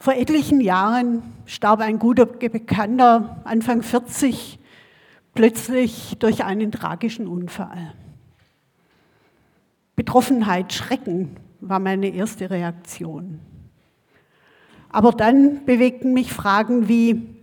[0.00, 4.60] Vor etlichen Jahren starb ein guter Bekannter, Anfang 40,
[5.34, 7.94] plötzlich durch einen tragischen Unfall.
[9.96, 13.40] Betroffenheit, Schrecken war meine erste Reaktion.
[14.88, 17.34] Aber dann bewegten mich Fragen wie,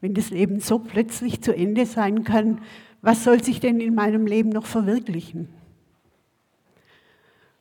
[0.00, 2.62] wenn das Leben so plötzlich zu Ende sein kann,
[3.02, 5.50] was soll sich denn in meinem Leben noch verwirklichen?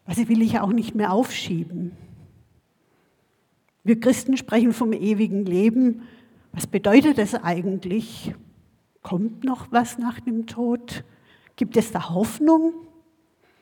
[0.05, 1.91] Was will ich auch nicht mehr aufschieben?
[3.83, 6.03] Wir Christen sprechen vom ewigen Leben.
[6.53, 8.33] Was bedeutet das eigentlich?
[9.01, 11.03] Kommt noch was nach dem Tod?
[11.57, 12.73] Gibt es da Hoffnung?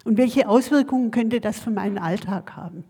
[0.03, 2.84] Und welche Auswirkungen könnte das für meinen Alltag haben?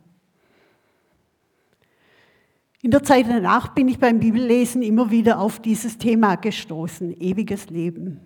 [2.81, 7.69] In der Zeit danach bin ich beim Bibellesen immer wieder auf dieses Thema gestoßen, ewiges
[7.69, 8.19] Leben.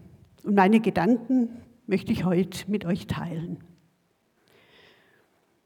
[0.44, 1.50] Und meine Gedanken
[1.88, 3.58] möchte ich heute mit euch teilen.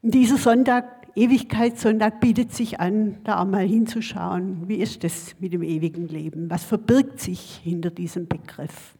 [0.02, 6.08] Dieser Sonntag, Ewigkeitssonntag, bietet sich an, da einmal hinzuschauen, wie ist es mit dem ewigen
[6.08, 6.50] Leben?
[6.50, 8.94] Was verbirgt sich hinter diesem Begriff?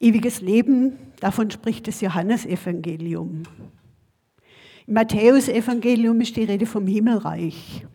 [0.00, 3.44] Ewiges Leben, davon spricht das Johannesevangelium.
[4.86, 7.86] Im Matthäusevangelium ist die Rede vom Himmelreich.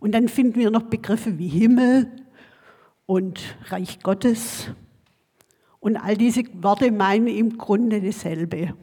[0.00, 2.10] Und dann finden wir noch Begriffe wie Himmel
[3.06, 4.70] und Reich Gottes.
[5.80, 8.74] Und all diese Worte meinen im Grunde dasselbe.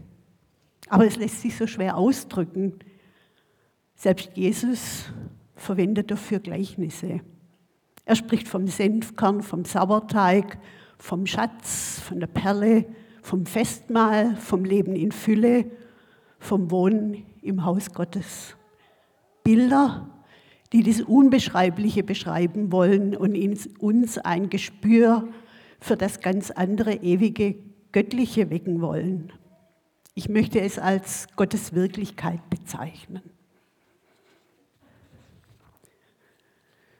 [0.89, 2.73] Aber es lässt sich so schwer ausdrücken.
[3.95, 5.05] Selbst Jesus
[5.55, 7.22] verwendet dafür Gleichnisse.
[8.05, 10.59] Er spricht vom Senfkern, vom Sauerteig,
[10.97, 12.86] vom Schatz, von der Perle,
[13.22, 15.66] vom Festmahl, vom Leben in Fülle
[16.45, 18.56] vom Wohnen im Haus Gottes.
[19.44, 20.09] Bilder,
[20.73, 23.36] die das Unbeschreibliche beschreiben wollen und
[23.80, 25.28] uns ein Gespür
[25.80, 27.56] für das ganz andere, ewige,
[27.91, 29.31] göttliche wecken wollen.
[30.17, 33.21] Ich möchte es als Gottes Wirklichkeit bezeichnen.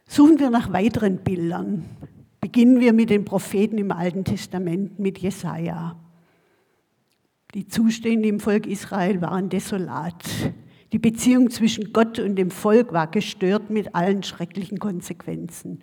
[0.06, 1.86] Suchen wir nach weiteren Bildern.
[2.42, 5.98] Beginnen wir mit den Propheten im Alten Testament, mit Jesaja.
[7.54, 10.26] Die Zustände im Volk Israel waren desolat.
[10.92, 15.80] Die Beziehung zwischen Gott und dem Volk war gestört mit allen schrecklichen Konsequenzen.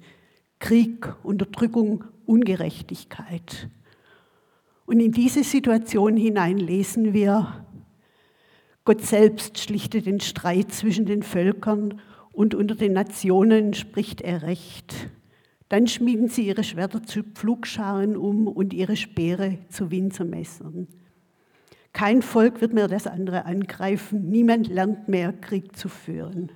[0.58, 3.70] Krieg, Unterdrückung, Ungerechtigkeit.
[4.86, 7.64] Und in diese Situation hinein lesen wir,
[8.84, 12.00] Gott selbst schlichtet den Streit zwischen den Völkern
[12.32, 15.10] und unter den Nationen spricht er Recht.
[15.68, 20.88] Dann schmieden sie ihre Schwerter zu Pflugscharen um und ihre Speere zu Winzermessern.
[21.92, 26.50] Kein Volk wird mehr das andere angreifen, niemand lernt mehr Krieg zu führen.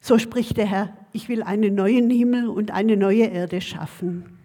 [0.00, 4.39] So spricht der Herr, ich will einen neuen Himmel und eine neue Erde schaffen.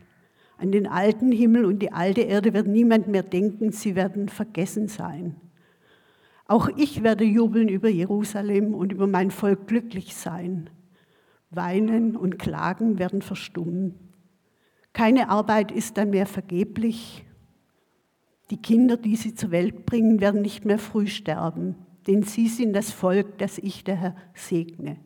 [0.58, 4.88] An den alten Himmel und die alte Erde wird niemand mehr denken, sie werden vergessen
[4.88, 5.36] sein.
[6.48, 10.70] Auch ich werde jubeln über Jerusalem und über mein Volk glücklich sein.
[11.50, 13.96] Weinen und Klagen werden verstummen.
[14.94, 17.26] Keine Arbeit ist dann mehr vergeblich
[18.52, 22.74] die Kinder, die sie zur Welt bringen, werden nicht mehr früh sterben, denn sie sind
[22.74, 24.98] das Volk, das ich, der Herr, segne.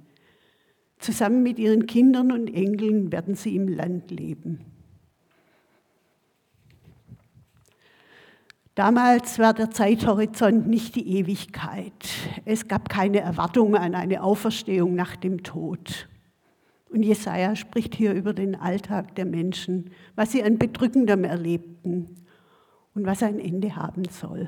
[0.98, 4.60] Zusammen mit ihren Kindern und Enkeln werden sie im Land leben.
[8.80, 12.08] Damals war der Zeithorizont nicht die Ewigkeit.
[12.46, 16.08] Es gab keine Erwartung an eine Auferstehung nach dem Tod.
[16.88, 22.24] Und Jesaja spricht hier über den Alltag der Menschen, was sie an Bedrückendem erlebten
[22.96, 24.48] und was ein Ende haben soll.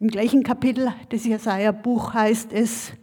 [0.00, 2.94] Im gleichen Kapitel des Jesaja-Buch heißt es,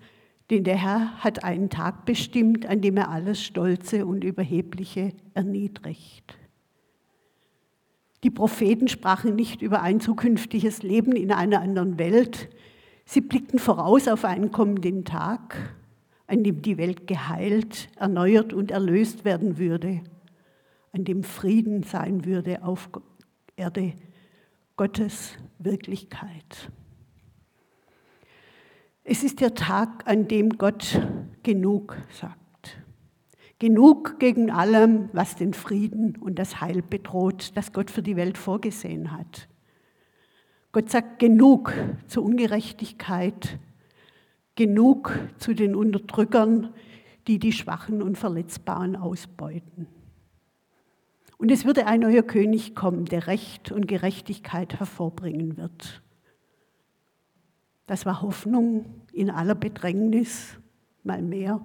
[0.49, 6.40] denn der Herr hat einen Tag bestimmt, an dem er alles Stolze und Überhebliche erniedrigt.
[8.23, 12.49] Die Propheten sprachen nicht über ein zukünftiges Leben in einer anderen Welt.
[13.05, 15.75] Sie blickten voraus auf einen kommenden Tag,
[16.27, 20.01] an dem die Welt geheilt, erneuert und erlöst werden würde
[20.93, 22.89] an dem Frieden sein würde auf
[23.55, 23.93] Erde,
[24.75, 26.71] Gottes Wirklichkeit.
[29.03, 31.01] Es ist der Tag, an dem Gott
[31.43, 32.40] genug sagt.
[33.61, 38.39] Genug gegen allem, was den Frieden und das Heil bedroht, das Gott für die Welt
[38.39, 39.47] vorgesehen hat.
[40.71, 41.71] Gott sagt genug
[42.07, 43.59] zur Ungerechtigkeit,
[44.55, 46.73] genug zu den Unterdrückern,
[47.27, 49.85] die die Schwachen und Verletzbaren ausbeuten.
[51.37, 56.01] Und es würde ein neuer König kommen, der Recht und Gerechtigkeit hervorbringen wird.
[57.85, 60.57] Das war Hoffnung in aller Bedrängnis,
[61.03, 61.63] mal mehr,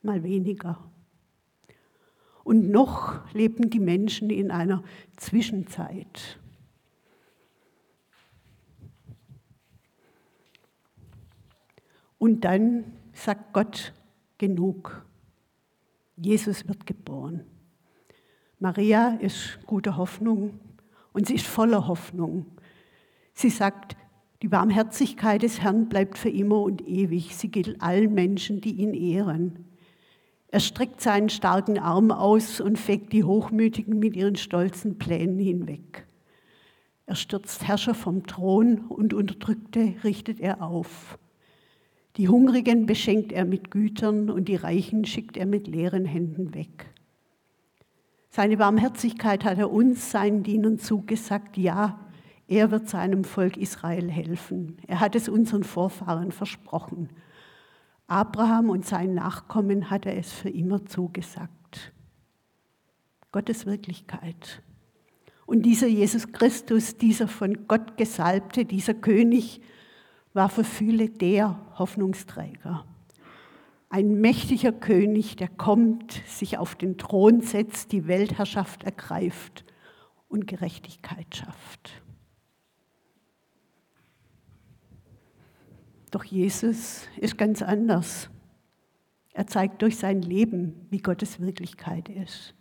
[0.00, 0.90] mal weniger.
[2.48, 4.82] Und noch lebten die Menschen in einer
[5.18, 6.40] Zwischenzeit.
[12.16, 13.92] Und dann sagt Gott
[14.38, 15.04] genug.
[16.16, 17.44] Jesus wird geboren.
[18.58, 20.58] Maria ist gute Hoffnung
[21.12, 22.46] und sie ist voller Hoffnung.
[23.34, 23.94] Sie sagt,
[24.40, 27.36] die Barmherzigkeit des Herrn bleibt für immer und ewig.
[27.36, 29.67] Sie gilt allen Menschen, die ihn ehren.
[30.50, 36.06] Er streckt seinen starken Arm aus und fegt die Hochmütigen mit ihren stolzen Plänen hinweg.
[37.04, 41.18] Er stürzt Herrscher vom Thron und Unterdrückte richtet er auf.
[42.16, 46.92] Die Hungrigen beschenkt er mit Gütern und die Reichen schickt er mit leeren Händen weg.
[48.30, 51.56] Seine Barmherzigkeit hat er uns, seinen Dienern, zugesagt.
[51.56, 51.98] Ja,
[52.46, 54.78] er wird seinem Volk Israel helfen.
[54.86, 57.10] Er hat es unseren Vorfahren versprochen.
[58.08, 61.92] Abraham und seinen Nachkommen hat er es für immer zugesagt.
[63.32, 64.62] Gottes Wirklichkeit.
[65.44, 69.60] Und dieser Jesus Christus, dieser von Gott gesalbte, dieser König,
[70.32, 72.86] war für viele der Hoffnungsträger.
[73.90, 79.66] Ein mächtiger König, der kommt, sich auf den Thron setzt, die Weltherrschaft ergreift
[80.28, 82.02] und Gerechtigkeit schafft.
[86.10, 88.30] Doch Jesus ist ganz anders.
[89.32, 92.54] Er zeigt durch sein Leben, wie Gottes Wirklichkeit ist.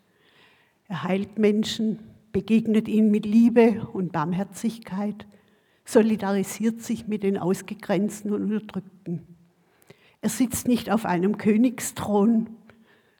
[0.88, 2.00] Er heilt Menschen,
[2.32, 5.26] begegnet ihnen mit Liebe und Barmherzigkeit,
[5.86, 9.26] solidarisiert sich mit den Ausgegrenzten und Unterdrückten.
[10.22, 12.50] Er sitzt nicht auf einem Königsthron,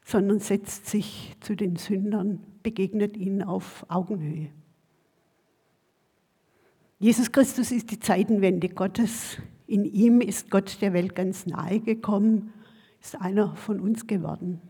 [0.04, 4.50] sondern setzt sich zu den Sündern, begegnet ihnen auf Augenhöhe.
[6.98, 9.38] Jesus Christus ist die Zeitenwende Gottes.
[9.68, 12.54] In ihm ist Gott der Welt ganz nahe gekommen,
[13.02, 14.62] ist einer von uns geworden.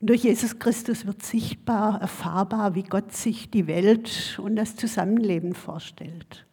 [0.00, 5.54] Und durch Jesus Christus wird sichtbar, erfahrbar, wie Gott sich die Welt und das Zusammenleben
[5.54, 6.46] vorstellt.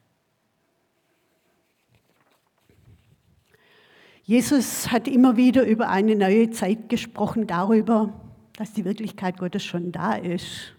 [4.23, 8.21] Jesus hat immer wieder über eine neue Zeit gesprochen, darüber,
[8.55, 10.73] dass die Wirklichkeit Gottes schon da ist.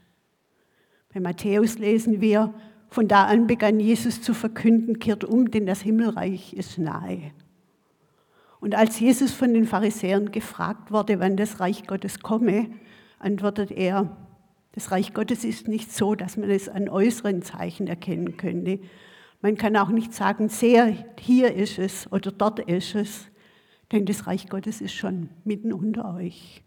[1.13, 2.55] Bei Matthäus lesen wir,
[2.95, 7.33] von da an begann Jesus zu verkünden, kehrt um, denn das Himmelreich ist nahe.
[8.61, 12.71] Und als Jesus von den Pharisäern gefragt wurde, wann das Reich Gottes komme,
[13.19, 14.17] antwortet er,
[14.71, 18.79] das Reich Gottes ist nicht so, dass man es an äußeren Zeichen erkennen könnte.
[19.43, 23.27] Man kann auch nicht sagen, sehr, hier ist es oder dort ist es,
[23.91, 26.63] denn das Reich Gottes ist schon mitten unter euch.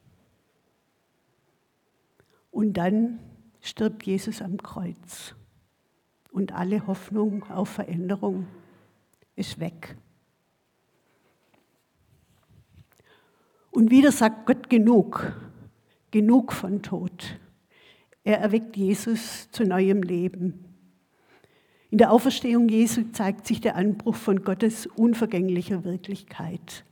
[2.51, 3.19] Und dann
[3.61, 5.36] stirbt Jesus am Kreuz
[6.37, 8.45] und alle Hoffnung auf Veränderung
[9.35, 9.97] ist weg.
[13.71, 15.33] Und wieder sagt Gott genug,
[16.11, 17.39] genug von Tod.
[18.23, 20.63] Er erweckt Jesus zu neuem Leben.
[21.89, 26.85] In der Auferstehung Jesu zeigt sich der Anbruch von Gottes unvergänglicher Wirklichkeit.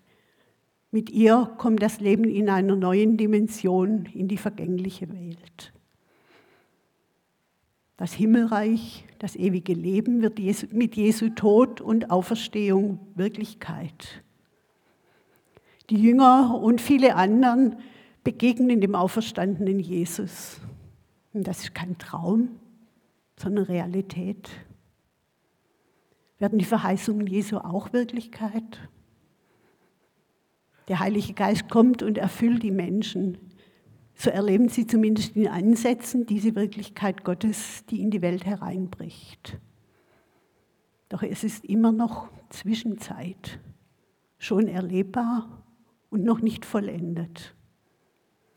[0.90, 5.75] Mit ihr kommt das Leben in einer neuen Dimension in die vergängliche Welt.
[7.98, 10.40] Das Himmelreich, das ewige Leben wird
[10.74, 14.24] mit Jesu Tod und Auferstehung Wirklichkeit.
[15.90, 17.78] Die Jünger und viele anderen
[18.24, 20.60] begegnen dem auferstandenen Jesus.
[21.34, 22.50] Und das ist kein Traum,
[23.38, 24.50] sondern Realität.
[26.40, 28.90] Werden die Verheißungen Jesu auch Wirklichkeit?
[30.90, 33.38] Der Heilige Geist kommt und erfüllt die Menschen
[34.16, 39.60] so erleben sie zumindest in Ansätzen diese Wirklichkeit Gottes, die in die Welt hereinbricht.
[41.10, 43.60] Doch es ist immer noch Zwischenzeit,
[44.38, 45.64] schon erlebbar
[46.10, 47.56] und noch nicht vollendet.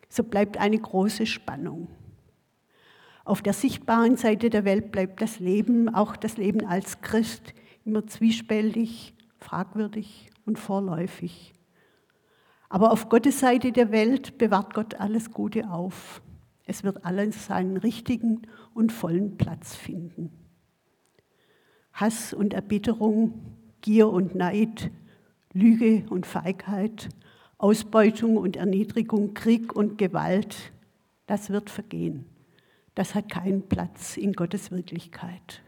[0.08, 1.88] So bleibt eine große Spannung.
[3.24, 7.52] Auf der sichtbaren Seite der Welt bleibt das Leben, auch das Leben als Christ,
[7.84, 11.52] immer zwiespältig, fragwürdig und vorläufig.
[12.68, 16.20] Aber auf Gottes Seite der Welt bewahrt Gott alles Gute auf.
[16.64, 18.42] Es wird alles seinen richtigen
[18.74, 20.30] und vollen Platz finden.
[21.94, 24.90] Hass und Erbitterung, Gier und Neid,
[25.52, 27.08] Lüge und Feigheit,
[27.56, 30.72] Ausbeutung und Erniedrigung, Krieg und Gewalt,
[31.26, 32.26] das wird vergehen.
[32.94, 35.62] Das hat keinen Platz in Gottes Wirklichkeit.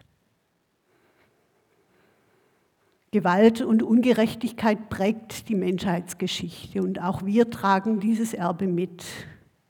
[3.13, 9.05] Gewalt und Ungerechtigkeit prägt die Menschheitsgeschichte und auch wir tragen dieses Erbe mit.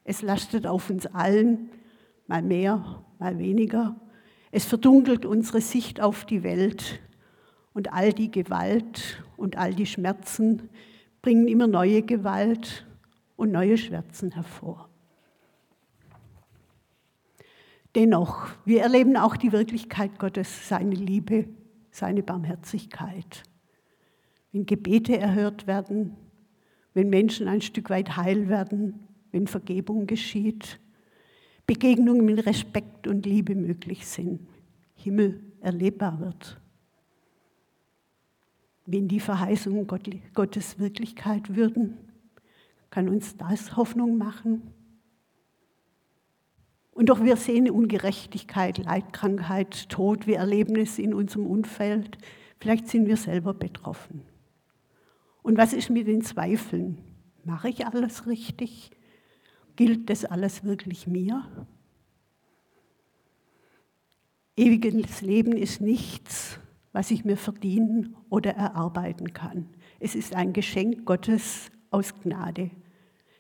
[0.05, 1.71] Es lastet auf uns allen,
[2.27, 3.97] mal mehr, mal weniger.
[4.51, 7.01] Es verdunkelt unsere Sicht auf die Welt
[7.73, 10.69] und all die Gewalt und all die Schmerzen
[11.23, 12.87] bringen immer neue Gewalt
[13.37, 14.91] und neue Schmerzen hervor.
[17.95, 21.49] Dennoch, wir erleben auch die Wirklichkeit Gottes, seine Liebe
[21.91, 23.43] seine Barmherzigkeit.
[24.53, 26.17] wenn Gebete erhört werden,
[26.95, 30.81] wenn Menschen ein Stück weit heil werden, wenn Vergebung geschieht,
[31.67, 34.41] Begegnungen mit Respekt und Liebe möglich sind,
[34.97, 36.61] Himmel erlebbar wird.
[38.87, 39.87] Wenn die Verheißungen
[40.35, 41.97] Gottes Wirklichkeit würden,
[42.91, 44.63] kann uns das Hoffnung machen.
[47.01, 52.19] Und doch wir sehen Ungerechtigkeit, Leid, Krankheit, Tod, wir erleben es in unserem Umfeld.
[52.59, 54.21] Vielleicht sind wir selber betroffen.
[55.43, 56.99] Und was ist mit den Zweifeln?
[57.43, 58.91] Mache ich alles richtig?
[59.77, 61.67] Gilt das alles wirklich mir?
[64.55, 66.61] Ewiges Leben ist nichts,
[66.93, 69.71] was ich mir verdienen oder erarbeiten kann.
[70.01, 72.71] Es ist ein Geschenk Gottes aus Gnade.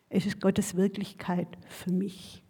[0.09, 2.43] Es ist Gottes Wirklichkeit für mich.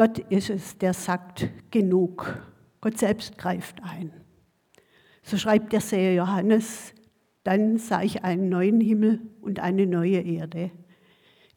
[0.00, 2.42] Gott ist es, der sagt, genug.
[2.80, 4.10] Gott selbst greift ein.
[5.22, 6.94] So schreibt der Seher Johannes,
[7.44, 10.70] dann sah ich einen neuen Himmel und eine neue Erde.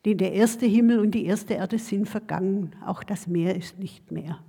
[0.03, 4.11] Denn der erste Himmel und die erste Erde sind vergangen, auch das Meer ist nicht
[4.11, 4.43] mehr.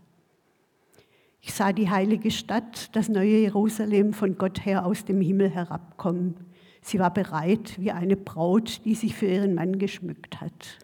[1.40, 6.34] Ich sah die heilige Stadt, das neue Jerusalem von Gott her aus dem Himmel herabkommen.
[6.82, 10.83] Sie war bereit wie eine Braut, die sich für ihren Mann geschmückt hat.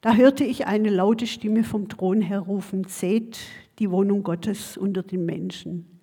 [0.00, 3.40] Da hörte ich eine laute Stimme vom Thron her rufen, seht
[3.80, 6.00] die Wohnung Gottes unter den Menschen.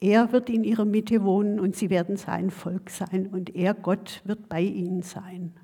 [0.00, 4.20] Er wird in ihrer Mitte wohnen und sie werden sein Volk sein und er, Gott,
[4.24, 5.54] wird bei ihnen sein.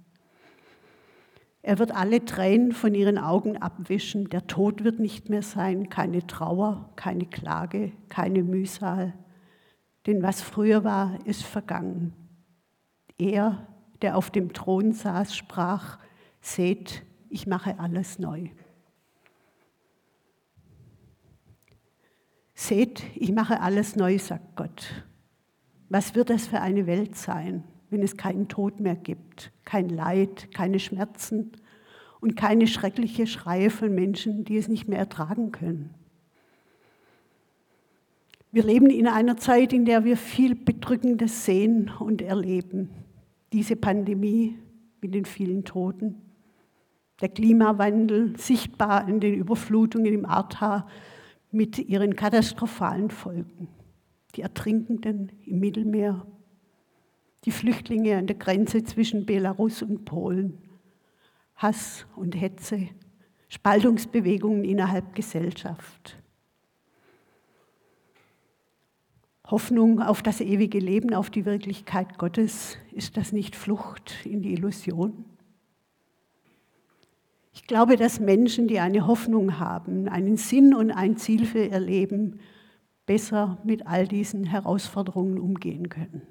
[1.60, 6.26] Er wird alle Tränen von ihren Augen abwischen, der Tod wird nicht mehr sein, keine
[6.26, 9.12] Trauer, keine Klage, keine Mühsal,
[10.06, 12.14] denn was früher war, ist vergangen.
[13.18, 13.68] Er,
[14.00, 15.98] der auf dem Thron saß, sprach,
[16.40, 18.48] seht, ich mache alles neu.
[22.54, 25.04] Seht, ich mache alles neu, sagt Gott.
[25.88, 30.52] Was wird das für eine Welt sein, wenn es keinen Tod mehr gibt, kein Leid,
[30.52, 31.52] keine Schmerzen
[32.20, 35.94] und keine schreckliche Schreie von Menschen, die es nicht mehr ertragen können?
[38.52, 42.90] Wir leben in einer Zeit, in der wir viel Bedrückendes sehen und erleben.
[43.54, 44.58] Diese Pandemie
[45.00, 46.20] mit den vielen Toten,
[47.20, 50.84] der Klimawandel sichtbar in den Überflutungen im Ahrtal
[51.50, 53.68] mit ihren katastrophalen Folgen.
[54.34, 56.26] Die Ertrinkenden im Mittelmeer,
[57.44, 60.58] die Flüchtlinge an der Grenze zwischen Belarus und Polen,
[61.56, 62.88] Hass und Hetze,
[63.48, 66.16] Spaltungsbewegungen innerhalb Gesellschaft.
[69.44, 74.54] Hoffnung auf das ewige Leben, auf die Wirklichkeit Gottes, ist das nicht Flucht in die
[74.54, 75.26] Illusion?
[77.52, 81.80] Ich glaube, dass Menschen, die eine Hoffnung haben, einen Sinn und ein Ziel für ihr
[81.80, 82.40] Leben,
[83.04, 86.22] besser mit all diesen Herausforderungen umgehen können.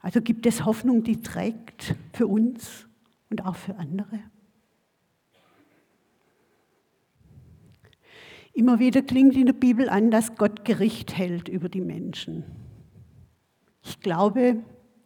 [0.00, 2.88] Also gibt es Hoffnung, die trägt für uns
[3.30, 4.18] und auch für andere.
[8.52, 12.44] Immer wieder klingt in der Bibel an, dass Gott Gericht hält über die Menschen.
[13.84, 14.62] Ich glaube,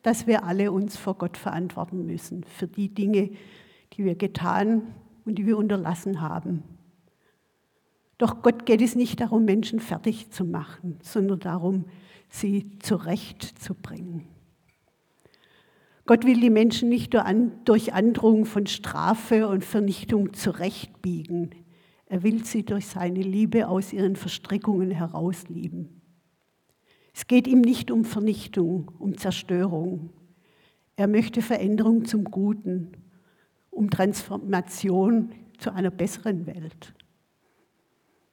[0.07, 3.31] dass wir alle uns vor Gott verantworten müssen für die Dinge,
[3.93, 4.83] die wir getan
[5.25, 6.63] und die wir unterlassen haben.
[8.17, 11.87] Doch Gott geht es nicht darum, Menschen fertig zu machen, sondern darum,
[12.29, 14.29] sie zurechtzubringen.
[16.07, 17.13] Gott will die Menschen nicht
[17.65, 21.51] durch Androhung von Strafe und Vernichtung zurechtbiegen.
[22.07, 26.01] Er will sie durch seine Liebe aus ihren Verstrickungen herauslieben.
[27.17, 30.11] Es geht ihm nicht um Vernichtung, um Zerstörung.
[30.97, 32.93] Er möchte Veränderung zum Guten,
[33.71, 36.93] um Transformation zu einer besseren Welt.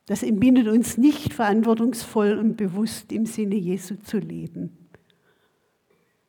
[0.06, 4.90] Das entbindet uns nicht, verantwortungsvoll und bewusst im Sinne Jesu zu leben.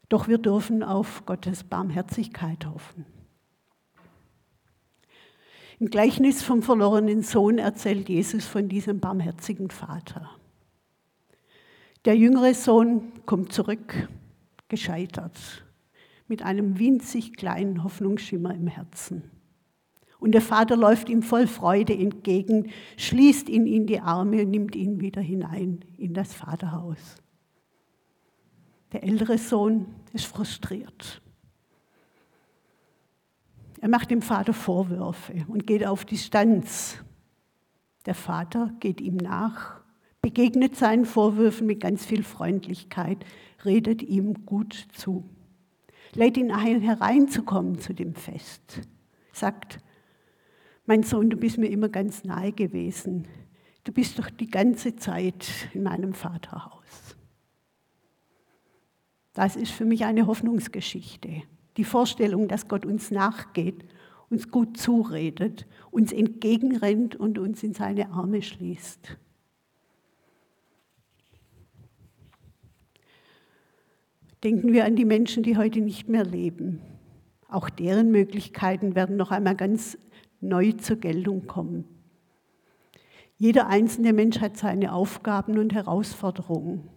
[0.08, 3.04] Doch wir dürfen auf Gottes Barmherzigkeit hoffen.
[5.80, 10.30] Im Gleichnis vom verlorenen Sohn erzählt Jesus von diesem barmherzigen Vater.
[12.04, 14.08] Der jüngere Sohn kommt zurück,
[14.68, 15.64] gescheitert,
[16.28, 19.30] mit einem winzig kleinen Hoffnungsschimmer im Herzen.
[20.18, 24.76] Und der Vater läuft ihm voll Freude entgegen, schließt ihn in die Arme und nimmt
[24.76, 27.16] ihn wieder hinein in das Vaterhaus.
[28.92, 31.22] Der ältere Sohn ist frustriert.
[33.80, 36.98] Er macht dem Vater Vorwürfe und geht auf Distanz.
[38.06, 39.83] Der Vater geht ihm nach
[40.24, 43.18] begegnet seinen Vorwürfen mit ganz viel Freundlichkeit,
[43.62, 45.28] redet ihm gut zu,
[46.14, 48.80] lädt ihn ein, hereinzukommen zu dem Fest,
[49.34, 49.80] sagt,
[50.86, 53.28] mein Sohn, du bist mir immer ganz nahe gewesen.
[53.84, 57.16] du bist doch die ganze Zeit in meinem Vaterhaus.
[59.34, 61.42] Das ist für mich eine Hoffnungsgeschichte.
[61.76, 63.84] Die Vorstellung, dass Gott uns nachgeht,
[64.30, 69.18] uns gut zuredet, uns entgegenrennt und uns in seine Arme schließt.
[74.44, 76.80] Denken wir an die Menschen, die heute nicht mehr leben.
[77.48, 79.96] Auch deren Möglichkeiten werden noch einmal ganz
[80.42, 81.84] neu zur Geltung kommen.
[83.38, 86.88] Jeder einzelne Mensch hat seine Aufgaben und Herausforderungen.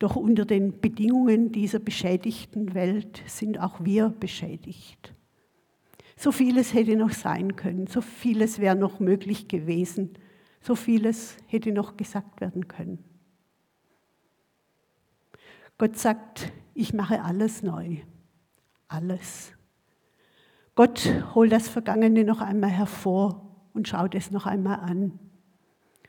[0.00, 5.14] Doch unter den Bedingungen dieser beschädigten Welt sind auch wir beschädigt.
[6.16, 10.14] So vieles hätte noch sein können, so vieles wäre noch möglich gewesen,
[10.60, 13.04] so vieles hätte noch gesagt werden können.
[15.78, 17.98] Gott sagt, ich mache alles neu,
[18.88, 19.52] alles.
[20.74, 25.18] Gott holt das Vergangene noch einmal hervor und schaut es noch einmal an.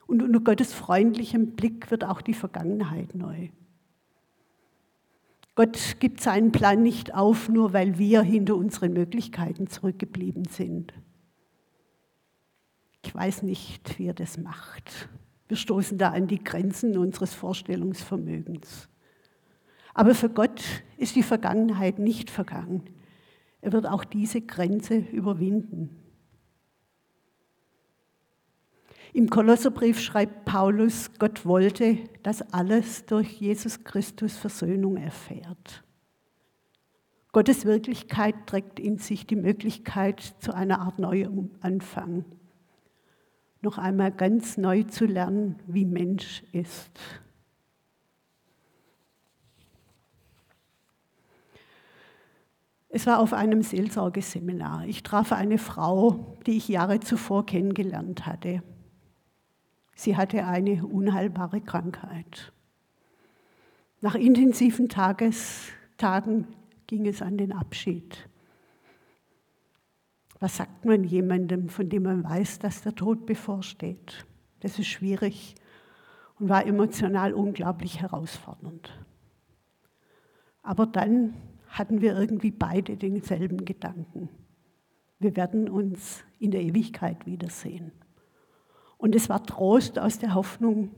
[0.08, 3.50] Und unter Gottes freundlichem Blick wird auch die Vergangenheit neu.
[5.54, 10.94] Gott gibt seinen Plan nicht auf, nur weil wir hinter unseren Möglichkeiten zurückgeblieben sind.
[13.06, 15.10] Ich weiß nicht, wie er das macht.
[15.48, 18.90] Wir stoßen da an die Grenzen unseres Vorstellungsvermögens.
[20.00, 20.64] Aber für Gott
[20.96, 22.84] ist die Vergangenheit nicht vergangen.
[23.60, 25.90] Er wird auch diese Grenze überwinden.
[29.12, 35.84] Im Kolosserbrief schreibt Paulus, Gott wollte, dass alles durch Jesus Christus Versöhnung erfährt.
[37.34, 42.24] Gottes Wirklichkeit trägt in sich die Möglichkeit zu einer Art neuem Anfang.
[43.62, 47.02] Noch einmal ganz neu zu lernen, wie Mensch ist.
[52.90, 54.86] Es war auf einem Seelsorgeseminar.
[54.88, 58.64] Ich traf eine Frau, die ich Jahre zuvor kennengelernt hatte.
[59.96, 62.52] Sie hatte eine unheilbare Krankheit.
[64.02, 66.48] Nach intensiven Tagestagen
[66.88, 68.28] ging es an den Abschied.
[70.40, 74.26] Was sagt man jemandem, von dem man weiß, dass der Tod bevorsteht?
[74.62, 75.54] Das ist schwierig
[76.40, 78.98] und war emotional unglaublich herausfordernd.
[80.64, 81.34] Aber dann
[81.70, 84.30] hatten wir irgendwie beide denselben Gedanken.
[85.20, 87.92] Wir werden uns in der Ewigkeit wiedersehen.
[88.98, 90.92] Und es war Trost aus der Hoffnung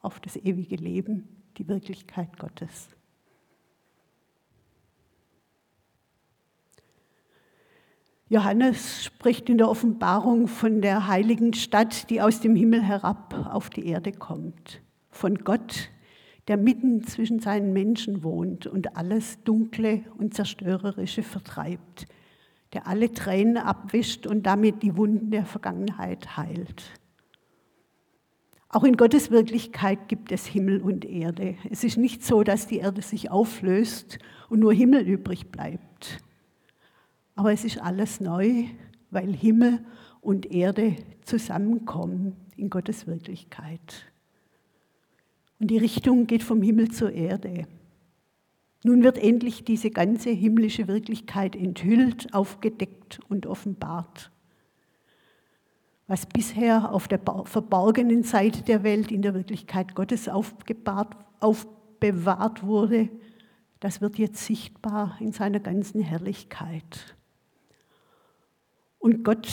[0.00, 2.88] auf das ewige Leben, die Wirklichkeit Gottes.
[8.28, 13.70] Johannes spricht in der Offenbarung von der heiligen Stadt, die aus dem Himmel herab auf
[13.70, 14.82] die Erde kommt.
[15.10, 15.90] Von Gott,
[16.48, 22.06] der mitten zwischen seinen Menschen wohnt und alles Dunkle und Zerstörerische vertreibt,
[22.72, 26.92] der alle Tränen abwischt und damit die Wunden der Vergangenheit heilt.
[28.68, 31.56] Auch in Gottes Wirklichkeit gibt es Himmel und Erde.
[31.70, 36.18] Es ist nicht so, dass die Erde sich auflöst und nur Himmel übrig bleibt.
[37.36, 38.64] Aber es ist alles neu,
[39.10, 39.84] weil Himmel
[40.20, 44.12] und Erde zusammenkommen in Gottes Wirklichkeit.
[45.58, 47.66] Und die Richtung geht vom Himmel zur Erde.
[48.82, 54.30] Nun wird endlich diese ganze himmlische Wirklichkeit enthüllt, aufgedeckt und offenbart.
[56.06, 61.16] Was bisher auf der verborgenen Seite der Welt in der Wirklichkeit Gottes aufbewahrt
[62.62, 63.08] wurde,
[63.80, 67.16] das wird jetzt sichtbar in seiner ganzen Herrlichkeit.
[68.98, 69.48] Und Gott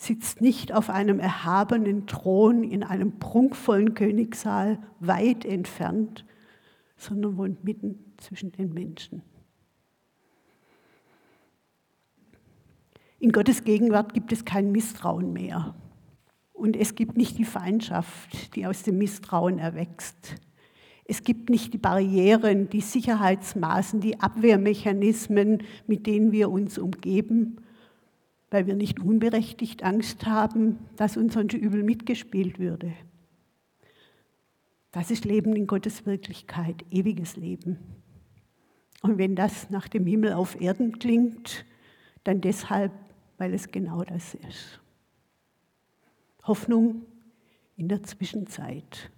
[0.00, 6.24] sitzt nicht auf einem erhabenen Thron in einem prunkvollen Königssaal weit entfernt,
[6.96, 9.20] sondern wohnt mitten zwischen den Menschen.
[13.18, 15.74] In Gottes Gegenwart gibt es kein Misstrauen mehr.
[16.54, 20.36] Und es gibt nicht die Feindschaft, die aus dem Misstrauen erwächst.
[21.04, 27.58] Es gibt nicht die Barrieren, die Sicherheitsmaßen, die Abwehrmechanismen, mit denen wir uns umgeben,
[28.50, 32.92] weil wir nicht unberechtigt Angst haben, dass uns sonst übel mitgespielt würde.
[34.92, 37.78] Das ist Leben in Gottes Wirklichkeit, ewiges Leben.
[39.02, 41.64] Und wenn das nach dem Himmel auf Erden klingt,
[42.24, 42.92] dann deshalb,
[43.38, 44.80] weil es genau das ist.
[46.42, 47.06] Hoffnung
[47.76, 49.10] in der Zwischenzeit.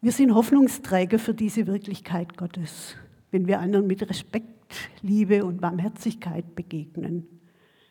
[0.00, 2.94] Wir sind Hoffnungsträger für diese Wirklichkeit Gottes,
[3.32, 4.57] wenn wir anderen mit Respekt,
[5.02, 7.26] Liebe und Barmherzigkeit begegnen,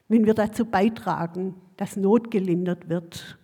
[0.08, 3.38] wenn wir dazu beitragen, dass Not gelindert wird,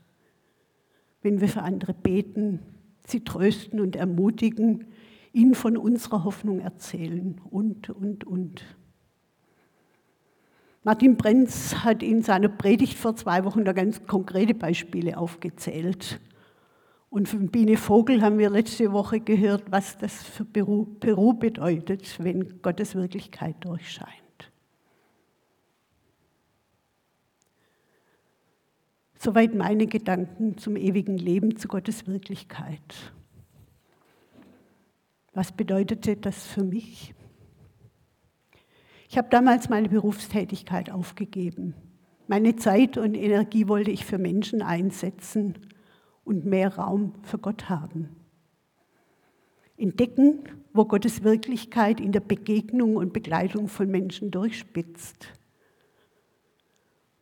[1.21, 2.59] wenn wir für andere beten,
[3.05, 4.85] sie trösten und ermutigen,
[5.33, 8.63] ihnen von unserer Hoffnung erzählen und, und, und.
[10.83, 16.19] Martin Brenz hat in seiner Predigt vor zwei Wochen da ganz konkrete Beispiele aufgezählt.
[17.13, 22.17] Und von Biene Vogel haben wir letzte Woche gehört, was das für Peru, Peru bedeutet,
[22.17, 24.09] wenn Gottes Wirklichkeit durchscheint.
[29.19, 33.13] Soweit meine Gedanken zum ewigen Leben, zu Gottes Wirklichkeit.
[35.33, 37.13] Was bedeutete das für mich?
[39.07, 41.75] Ich habe damals meine Berufstätigkeit aufgegeben.
[42.25, 45.53] Meine Zeit und Energie wollte ich für Menschen einsetzen
[46.23, 48.15] und mehr Raum für Gott haben.
[49.77, 55.27] Entdecken, wo Gottes Wirklichkeit in der Begegnung und Begleitung von Menschen durchspitzt.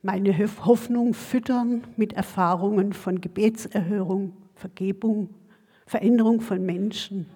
[0.02, 5.30] Meine Hoffnung füttern mit Erfahrungen von Gebetserhörung, Vergebung,
[5.86, 7.26] Veränderung von Menschen,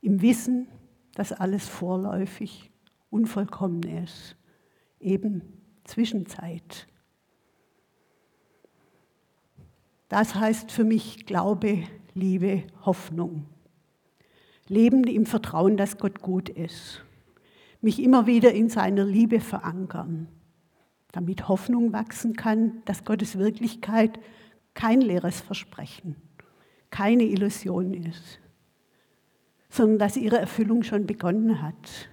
[0.00, 0.68] im Wissen,
[1.14, 2.70] dass alles vorläufig
[3.10, 4.36] Unvollkommenes,
[5.00, 5.42] eben
[5.84, 6.86] Zwischenzeit.
[10.12, 13.46] Das heißt für mich Glaube, Liebe, Hoffnung.
[14.68, 17.02] Leben im Vertrauen, dass Gott gut ist.
[17.80, 20.28] Mich immer wieder in seiner Liebe verankern,
[21.12, 24.20] damit Hoffnung wachsen kann, dass Gottes Wirklichkeit
[24.74, 26.16] kein leeres Versprechen,
[26.90, 28.38] keine Illusion ist,
[29.70, 32.10] sondern dass ihre Erfüllung schon begonnen hat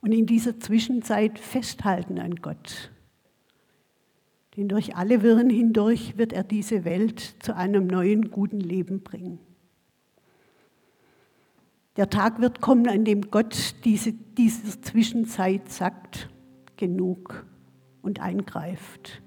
[0.00, 2.92] und in dieser Zwischenzeit festhalten an Gott.
[4.56, 9.38] Denn durch alle Wirren hindurch wird er diese Welt zu einem neuen, guten Leben bringen.
[11.96, 16.28] Der Tag wird kommen, an dem Gott diese, diese Zwischenzeit sagt,
[16.76, 17.46] genug
[18.02, 19.22] und eingreift.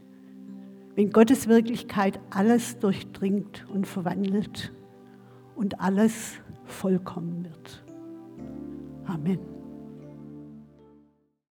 [0.96, 4.74] Wenn Gottes Wirklichkeit alles durchdringt und verwandelt
[5.56, 7.84] und alles vollkommen wird.
[9.06, 9.57] Amen.